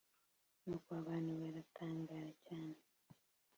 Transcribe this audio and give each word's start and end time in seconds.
Nuko 0.65 0.89
abantu 1.01 1.31
baratangara 1.41 2.29
cyane 2.47 2.77